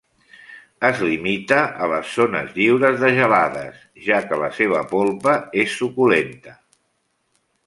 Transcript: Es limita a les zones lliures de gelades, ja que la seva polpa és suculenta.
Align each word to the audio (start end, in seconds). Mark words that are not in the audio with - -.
Es 0.87 1.01
limita 1.07 1.59
a 1.65 1.89
les 1.91 2.15
zones 2.21 2.49
lliures 2.57 2.99
de 3.03 3.13
gelades, 3.19 3.85
ja 4.09 4.21
que 4.31 4.43
la 4.45 4.53
seva 4.61 4.83
polpa 4.95 5.39
és 5.67 5.81
suculenta. 5.83 6.61